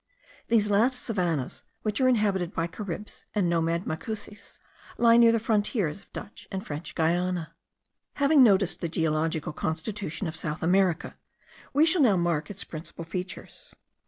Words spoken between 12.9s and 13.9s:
features.